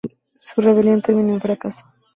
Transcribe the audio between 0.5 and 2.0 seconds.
rebelión terminó en fracaso.